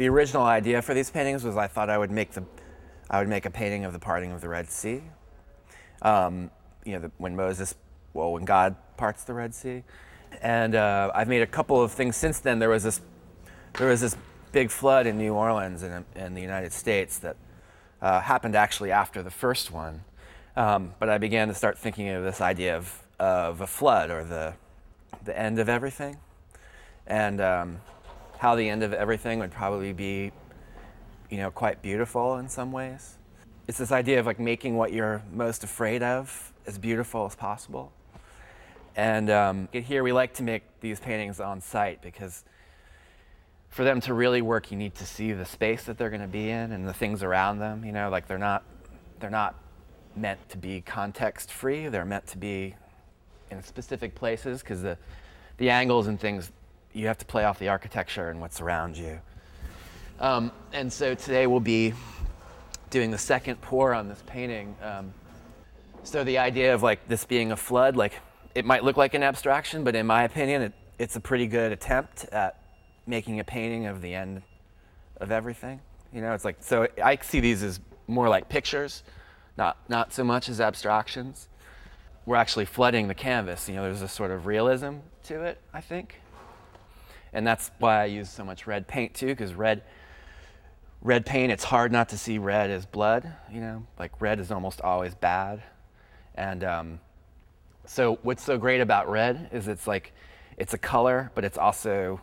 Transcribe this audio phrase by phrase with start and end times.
[0.00, 2.42] the original idea for these paintings was I thought I would make the,
[3.10, 5.02] I would make a painting of the parting of the Red Sea.
[6.00, 6.50] Um,
[6.86, 7.74] you know, the, when Moses,
[8.14, 9.82] well, when God parts the Red Sea,
[10.40, 12.60] and uh, I've made a couple of things since then.
[12.60, 13.02] There was this,
[13.76, 14.16] there was this
[14.52, 17.36] big flood in New Orleans in, in the United States that
[18.00, 20.02] uh, happened actually after the first one.
[20.56, 24.24] Um, but I began to start thinking of this idea of, of a flood or
[24.24, 24.54] the,
[25.26, 26.16] the end of everything.
[27.06, 27.80] And um,
[28.40, 30.32] how the end of everything would probably be,
[31.28, 33.18] you know, quite beautiful in some ways.
[33.68, 37.92] It's this idea of like making what you're most afraid of as beautiful as possible.
[38.96, 42.42] And um, here we like to make these paintings on site because
[43.68, 46.26] for them to really work, you need to see the space that they're going to
[46.26, 47.84] be in and the things around them.
[47.84, 48.64] You know, like they're not
[49.20, 49.54] they're not
[50.16, 51.88] meant to be context free.
[51.88, 52.74] They're meant to be
[53.50, 54.96] in specific places because the
[55.58, 56.50] the angles and things
[56.92, 59.20] you have to play off the architecture and what's around you.
[60.18, 61.94] Um, and so today we'll be
[62.90, 64.76] doing the second pour on this painting.
[64.82, 65.14] Um,
[66.02, 68.14] so the idea of like this being a flood, like
[68.54, 71.72] it might look like an abstraction, but in my opinion, it, it's a pretty good
[71.72, 72.60] attempt at
[73.06, 74.42] making a painting of the end
[75.20, 75.80] of everything.
[76.12, 79.04] You know, it's like so I see these as more like pictures,
[79.56, 81.48] not not so much as abstractions.
[82.26, 83.68] We're actually flooding the canvas.
[83.68, 86.20] You know, there's a sort of realism to it, I think.
[87.32, 89.82] And that's why I use so much red paint too, because red
[91.02, 94.50] red paint, it's hard not to see red as blood, you know, like red is
[94.50, 95.62] almost always bad.
[96.34, 97.00] And um,
[97.86, 100.12] so what's so great about red is it's like
[100.58, 102.20] it's a color, but it's also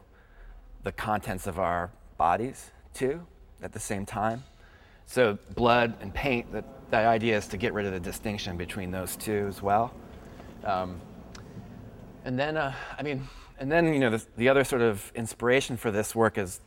[0.83, 3.25] the contents of our bodies too
[3.61, 4.43] at the same time.
[5.07, 8.91] So blood and paint, the, the idea is to get rid of the distinction between
[8.91, 9.93] those two as well.
[10.63, 10.99] Um,
[12.25, 13.27] and then, uh, I mean,
[13.59, 16.59] and then you know the, the other sort of inspiration for this work is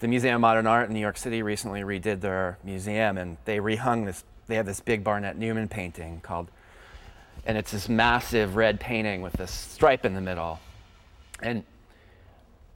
[0.00, 3.58] the Museum of Modern Art in New York City recently redid their museum, and they
[3.58, 4.24] rehung this.
[4.46, 6.50] They have this big Barnett Newman painting called,
[7.46, 10.58] and it's this massive red painting with this stripe in the middle,
[11.42, 11.64] and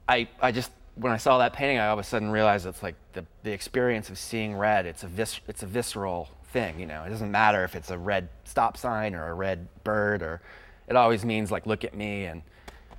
[0.09, 2.83] I, I just when I saw that painting, I all of a sudden realized it's
[2.83, 4.87] like the, the experience of seeing red.
[4.87, 6.79] It's a vis, it's a visceral thing.
[6.79, 10.23] You know, it doesn't matter if it's a red stop sign or a red bird,
[10.23, 10.41] or
[10.89, 12.27] it always means like look at me.
[12.27, 12.43] And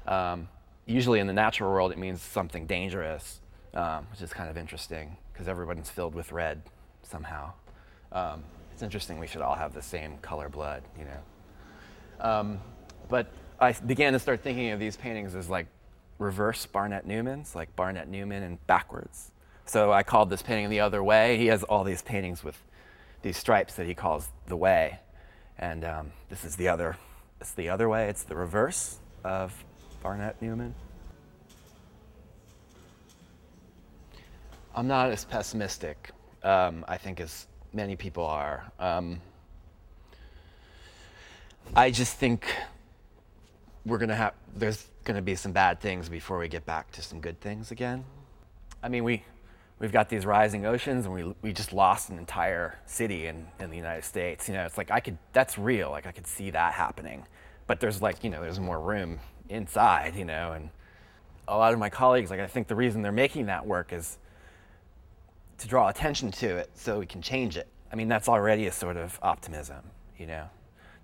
[0.07, 0.47] um,
[0.85, 3.39] usually in the natural world, it means something dangerous,
[3.73, 6.61] um, which is kind of interesting because everyone's filled with red
[7.03, 7.51] somehow.
[8.11, 9.19] Um, it's interesting.
[9.19, 12.29] We should all have the same color blood, you know.
[12.29, 12.59] Um,
[13.09, 13.27] but
[13.59, 15.67] I began to start thinking of these paintings as like
[16.19, 19.31] reverse Barnett Newmans, like Barnett Newman and backwards.
[19.65, 21.37] So I called this painting the other way.
[21.37, 22.61] He has all these paintings with
[23.21, 24.99] these stripes that he calls the way,
[25.57, 26.97] and um, this is the other.
[27.41, 28.07] It's the other way.
[28.07, 29.65] It's the reverse of
[30.05, 30.75] Barnett Newman.
[34.75, 36.11] I'm not as pessimistic,
[36.43, 38.71] um, I think, as many people are.
[38.79, 39.19] Um,
[41.75, 42.45] I just think
[43.83, 47.01] we're gonna have there's going to be some bad things before we get back to
[47.01, 48.05] some good things again.
[48.83, 49.23] I mean, we,
[49.79, 53.71] we've got these rising oceans and we, we just lost an entire city in, in
[53.71, 54.47] the United States.
[54.47, 55.89] You know, it's like I could, that's real.
[55.89, 57.25] Like I could see that happening.
[57.67, 60.69] But there's like, you know, there's more room inside, you know, and
[61.47, 64.17] a lot of my colleagues, like I think the reason they're making that work is
[65.59, 67.67] to draw attention to it so we can change it.
[67.91, 69.83] I mean, that's already a sort of optimism,
[70.17, 70.49] you know.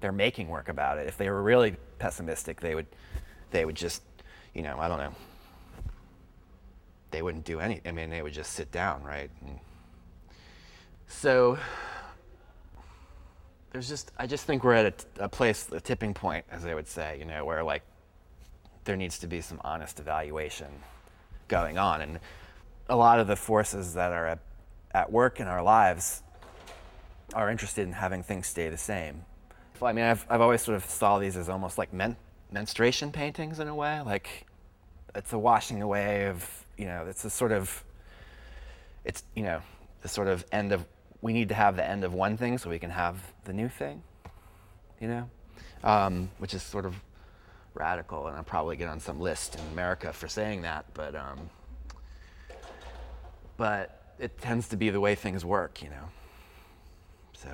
[0.02, 1.08] They're making work about it.
[1.08, 2.88] If they were really pessimistic, they would
[3.52, 4.02] they would just,
[4.54, 5.14] you know, I don't know.
[7.12, 7.82] They wouldn't do any.
[7.86, 9.30] I mean, they would just sit down, right?
[9.46, 9.60] And
[11.08, 11.60] so
[13.72, 16.74] there's just, I just think we're at a, a place, a tipping point, as they
[16.74, 17.84] would say, you know, where like
[18.84, 20.68] there needs to be some honest evaluation
[21.48, 22.20] going on, and
[22.90, 24.40] a lot of the forces that are at,
[24.94, 26.24] at work in our lives
[27.34, 29.24] are interested in having things stay the same.
[29.80, 32.18] Well, I mean, I've, I've always sort of saw these as almost like men,
[32.52, 34.02] menstruation paintings in a way.
[34.02, 34.46] Like
[35.16, 37.84] it's a washing away of, you know, it's a sort of,
[39.06, 39.62] it's, you know,
[40.02, 40.86] the sort of end of,
[41.22, 43.70] we need to have the end of one thing so we can have the new
[43.70, 44.02] thing,
[45.00, 45.30] you know,
[45.84, 46.96] um, which is sort of
[47.74, 48.28] radical.
[48.28, 51.50] And I'll probably get on some list in America for saying that, but, um,
[53.58, 56.10] but it tends to be the way things work, you know.
[57.34, 57.50] So.